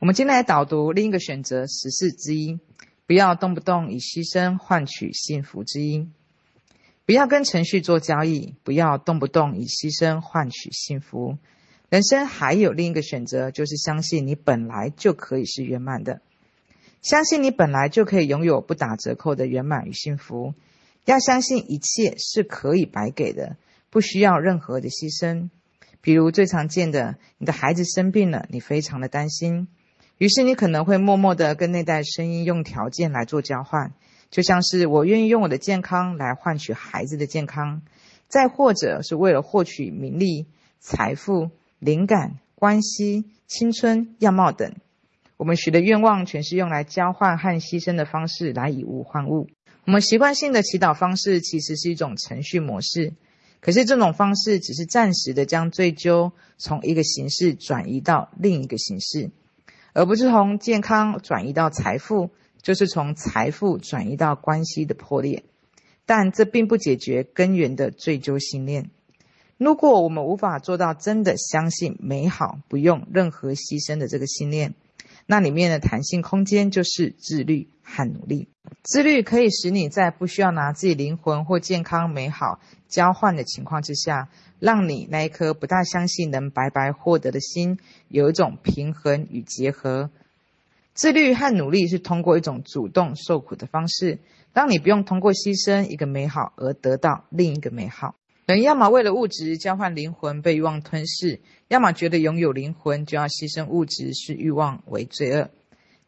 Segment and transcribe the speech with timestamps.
[0.00, 2.60] 我们今天来导读另一个选择十四之一：
[3.08, 6.08] 不要动不动以牺牲换取幸福之一。
[7.04, 11.36] 不要跟程序做交易，不要动不动以牺牲换取幸福。
[11.88, 16.20] 人生还有另一个选择，就是相信你本来就可以是圆满的，
[17.02, 20.54] 相信你本来就可以拥有不打折扣的圆满与幸福。
[21.06, 23.56] 要相信一切是可以白给的，
[23.90, 25.48] 不需要任何的牺牲。
[26.00, 29.66] 比如最常见的，你的孩子生病了，你非常的担心，
[30.18, 33.92] 于是你可能会默默的跟内在声音用条件来做交换，
[34.30, 37.82] 就像是我愿意用我的健康来换取孩子的健康，
[38.26, 40.46] 再或者是为了获取名利、
[40.80, 44.74] 财富、灵感、关系、青春、样貌等，
[45.36, 49.48] 我们许的愿望全是用来交换和牺牲的方式来以物换物。
[49.86, 53.14] 我们习惯性的祈祷方式其实是一种程序模式，
[53.60, 59.30] 可是这种方式只是暂时的将追究从一个形式转移到另一个形式，
[59.98, 62.30] 而不是从健康转移到财富，
[62.62, 65.42] 就是从财富转移到关系的破裂。
[66.06, 68.90] 但这并不解决根源的追究信念。
[69.56, 74.74] 如果我们无法做到真的相信美好不用任何牺牲的这个信念，
[75.30, 78.48] 那里面的弹性空间就是自律和努力。
[78.82, 90.08] 自律可以使你在不需要拿自己灵魂或健康美好交换的情况之下，让你那一颗不大相信能白白获得的心有一种平衡与结合。
[90.94, 94.20] 自律和努力是通过一种主动受苦的方式，
[94.54, 98.14] 当你不用通过牺牲一个美好而得到另一个美好。
[98.48, 105.50] 人要么为了物质交换灵魂被欲望吞噬，要么觉得拥有灵魂就要牺牲物质视欲望为罪恶。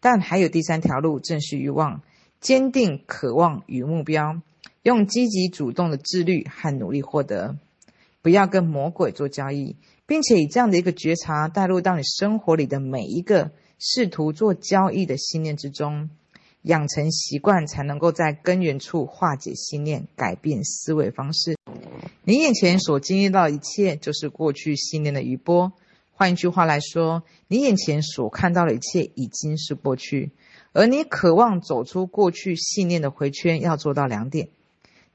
[0.00, 2.00] 但还有第三条路，正是欲望，
[2.40, 4.40] 坚定渴望与目标，
[4.82, 7.58] 用积极主动的自律和努力获得。
[8.22, 16.08] 不要跟魔鬼做交易，并且以这样的一个觉察带入到你生活里的每一个试图做交易的信念之中，
[16.62, 21.59] 养成习惯，才能够在根源处化解信念，改变思维方式。
[22.24, 25.72] 你眼前所经历到的一切，就是过去信念的余波。
[26.12, 30.32] 换一句话来说，你眼前所看到的一切已经是过去，
[30.72, 34.48] 而你渴望走出过去信念的回圈，要做到两点：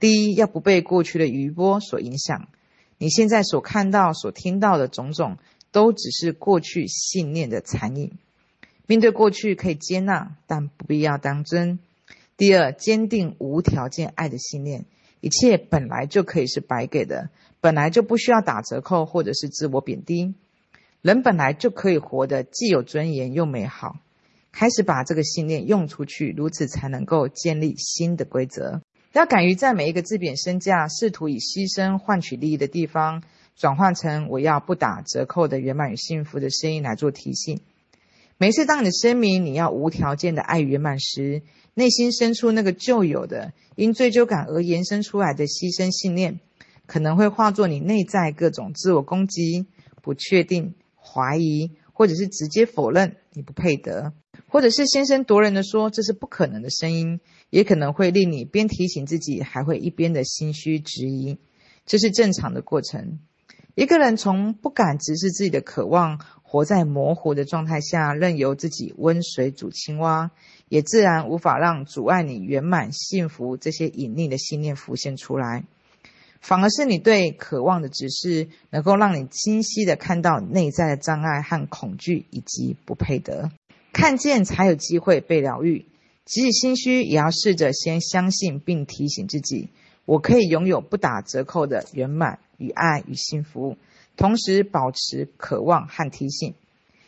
[0.00, 2.48] 第一，要不被过去的余波所影响。
[2.96, 5.36] 你现在所看到、所听到的种种，
[5.72, 8.12] 都只是过去信念的残影。
[8.86, 11.78] 面对过去可以接纳，但不必要当真。
[12.38, 14.86] 第二，坚定无条件爱的信念。
[15.24, 17.30] 一切本来就可以是白给的，
[17.62, 20.34] 本来就不需要打折扣或者是自我贬低，
[21.00, 23.96] 人本来就可以活得既有尊严又美好。
[24.52, 28.82] 开始把这个信念用出去，如此才能够建立新的规则。
[29.14, 33.22] 要敢于在每一个自贬身价、试图以牺牲换取利益的地方，
[33.56, 37.60] 转换成我要不打折扣的圆满与幸福的声音来做提醒。
[38.36, 41.40] 每次当你的声明你要无条件的爱与圆满时，
[41.74, 46.40] 内心深处那个旧有的因罪疚感而延伸出来的牺牲信念，
[46.86, 49.66] 可能会化作你内在各种自我攻击、
[50.00, 54.12] 不确定、怀疑，或者是直接否认你不配得，
[54.48, 57.20] 或者是先声夺人的说这是不可能的声音，
[57.50, 61.38] 也可能会令你边提醒自己，还会一边的心虚质疑。
[61.86, 63.18] 这是正常的过程。
[63.74, 66.20] 一个人从不敢直视自己的渴望。
[66.46, 70.30] 活在模糊的状态下，任由自己温水煮青蛙，
[70.68, 75.64] 也自然无法让阻碍你圆满幸福这些隐匿的信念浮现出来。
[76.40, 83.50] 反而是你对渴望的指示，能够让你清晰地看到内在的障碍和恐惧，以及不配得。
[83.92, 85.86] 看见才有机会被疗愈，
[86.24, 89.70] 即使心虚，也要试着先相信，并提醒自己：
[90.04, 93.76] 我可以拥有不打折扣的圆满与爱与幸福。
[94.16, 96.54] 同时保持渴望和提醒。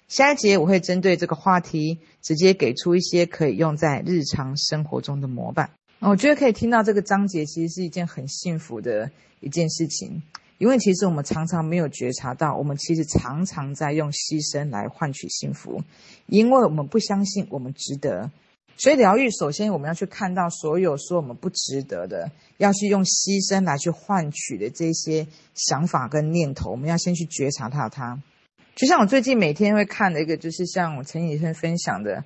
[0.08, 5.70] 下一节我会针对这个话题，直接给出一些可以用在日常生活中的模板。
[5.98, 10.22] 我觉得可以听到这个章节，其实是一件很幸福的一件事情，
[10.58, 15.82] 因为其实我们常常没有觉察到，我们其实常常在用牺牲来换取幸福，
[16.26, 18.30] 因为我们不相信我们值得。
[18.78, 27.88] 所以疗愈，首先我们要去看到所有说我们不值得的，要去用牺牲来去换取的这些想法跟念头，我们要先去觉察它。
[27.88, 28.20] 它
[28.74, 32.22] 就像我最近每天会看的一个，就是像我陈以生分享的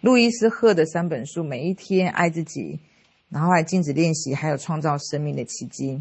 [0.00, 2.78] 路易斯贺的三本书，每一天爱自己，
[3.28, 6.00] 然后还镜子练习，还有创造生命的奇迹。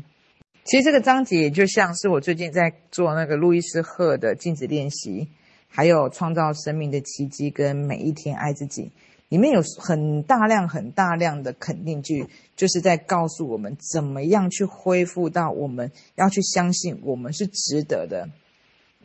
[0.65, 5.27] 其实这个章节就像是我最近在做那个路易斯贺的镜子练习，
[5.67, 8.91] 还有创造生命的奇迹，跟每一天爱自己。
[9.29, 18.29] 里面有很大量、很大量的肯定句，就是在告诉我们怎么样去恢复到我们要去相信我们是值得的。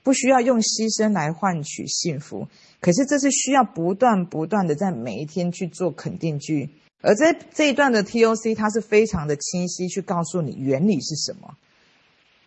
[0.02, 2.49] 不需要用牺牲来换取幸福。
[2.81, 6.70] 可是这是需要不断不断的在每一天去做肯定句。
[7.02, 11.56] 而在这一段的 TOC，它是非常的清晰，去告诉你原理是什么。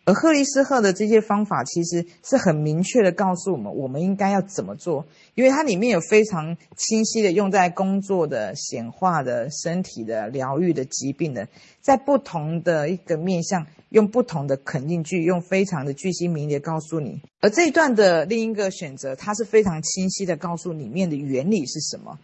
[0.05, 5.05] 而赫利斯赫的这些方法，其实是很明确的告诉我们，我们应该要怎么做。
[5.35, 11.47] 因为它里面有非常清晰的用在工作的、显化的、身体的、疗愈的、疾病的，
[11.79, 17.21] 在不同的一个面向，用不同的肯定句，用非常的巨细靡遗的告诉你。
[17.39, 22.19] 而这一段的另一个选择，它是非常清晰的告诉里面的原理是什么。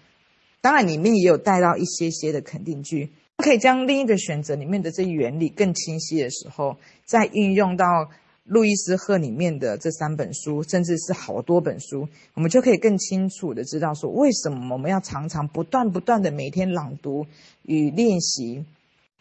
[0.61, 8.09] 当然，里面也有带到一些些的肯定句，可以将另一个选择里面的这原理更清晰的时候，再运用到
[8.43, 17.25] 路易斯贺里面的这三本书，甚至是好多本书，我们就可以更清楚的知道说，为什么我们要常常不断不断的每天朗读
[17.63, 18.65] 与练习，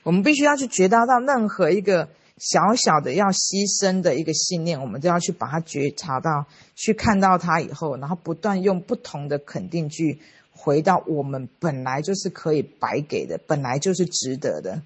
[0.03, 10.19] 我们必须要去觉察到任何一个小小的要牺牲的一个信念，我们都要去把它觉察到，去看到它以后，然后不断用不同的肯定句。
[10.61, 14.83] 回到我们本来就是可以白给的，本来就是值得的。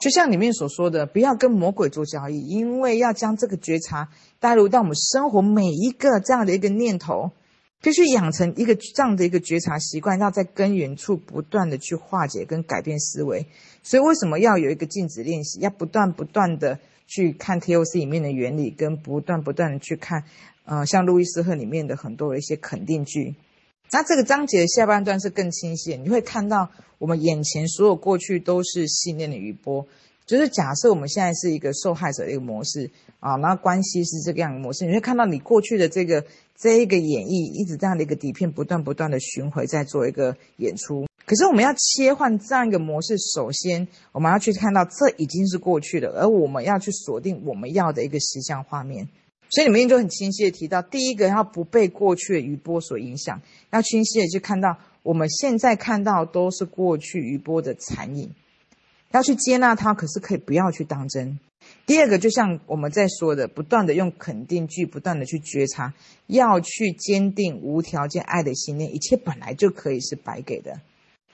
[0.00, 4.08] 就像里面所说的，不要跟魔鬼做交易，因为要将这个觉察
[4.40, 7.30] 带入到我们生活每一个这样的一个念头，
[7.80, 13.46] 必须养成一个这样的一个觉察习惯，要在根源处不断的去化解跟改变思维。
[13.84, 15.60] 所以为什么要有一个静止练习？
[15.60, 20.24] 要不断不断的去看 TOC 里面的原理，跟不断不断的去看，
[20.64, 23.36] 呃，像路易斯赫里面的很多的一些肯定句。
[23.94, 29.86] 那这个章节的下半段是更清晰，你会看到我们眼前所有过去都是信念的余波，
[30.24, 32.90] 就是假设我们现在是一个受害者的一个模式
[33.20, 36.24] 啊，那关系是这个样的模式，你会看到你过去的这个
[36.56, 41.06] 这一个演绎，一直这样的一个底片不断不断的巡回在做一个演出。
[41.26, 49.06] 可是我们要切换这样一个模式，首先我们要去看到这已经是过去的，而我们要去锁定我们要的一个实像画面。
[49.54, 53.42] 所以里面就很清晰的提到，第一个要不被过去的余波所影响，
[53.72, 58.30] 要清晰的去看到我们现在看到都是过去余波的残影，
[59.10, 61.40] 要去接纳它，可是可以不要去当真。
[61.86, 65.94] 第二个就像我们在说的，不断的用肯定句，不断的去觉察，
[66.28, 70.80] 要去坚定无条件爱的信念，一切本来就可以是白给的。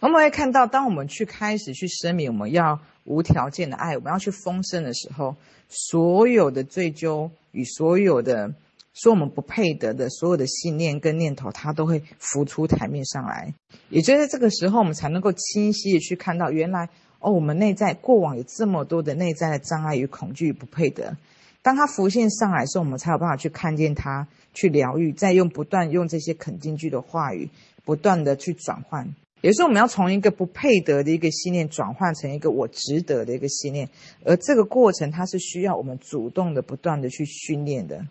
[0.01, 5.37] 我们会看到，当我们去开始去声明我们要无条件的爱，我们要去丰盛的时候，
[5.69, 7.31] 所有的追究。
[7.51, 8.53] 与所有的
[9.01, 13.55] 说我们不配得的所有的信念跟念头，它都会浮出台面上来。
[13.91, 16.89] 也就在这个时候，我们才能够清晰的去看到，原来
[17.21, 21.17] 哦，我们内在过往有这么多的内在的障碍与恐惧与不配得。
[21.63, 27.51] 当它浮现上来的时候，我们才有办法去看见它，去疗愈，再用不断用这些肯定句的话语，
[27.85, 29.15] 不断的去转换。
[29.43, 33.89] 也就是我们要从一个不配得的一个信念转换成一个我值得的一个信念，
[34.25, 38.05] 而这个过程它是需要我们主动的、不断的去训练的。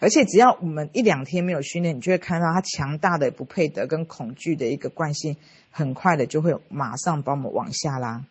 [0.00, 5.36] 而且只要我们一两天没有训练，你就会看到它强大的不配得跟恐惧的一个惯性，
[5.70, 8.24] 很快的就会马上把我们往下拉，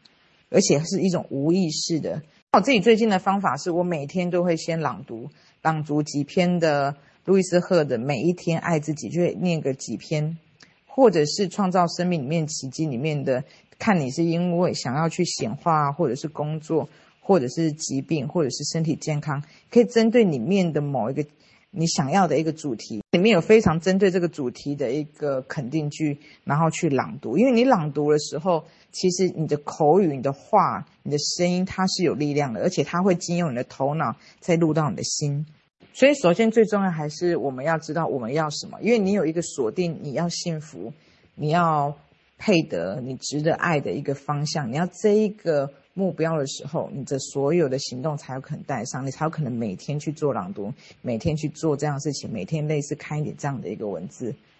[0.49, 2.21] 而且是一种无意识的。
[2.51, 5.29] 我自己最近的方法是我每天都会先朗读
[5.61, 10.37] 朗读几篇的路易斯赫的《每一天爱自己》，就会念个几篇。
[10.91, 13.45] 或者是创造生命里面奇迹里面的，
[13.77, 16.89] 看你是因为想要去显化，或者是工作，
[17.21, 21.23] 或者是疾病，或者是身体健康，可以针对里面的某一个
[21.71, 27.37] 你想要的一个主题，里面有非常针对这个主题的一个肯定句，然后去朗读。
[27.37, 35.45] 因为你朗读的时候，其实你的口语、你的话、你的声音，它是有力量的，而且它会经由你的头脑再录到你的心。
[35.93, 40.93] 所以，首先最重要还是我们要知道我们要什么，因为你有一个锁定，你要幸福，
[41.35, 41.95] 你要
[42.39, 54.33] 配得，你值得爱的一个方向，你要这一个目标的时候，你的所有的行动才有可能带上，你才有可能每天去做朗读，每天去做这样的事情，每天类似看一点这样的一个文字。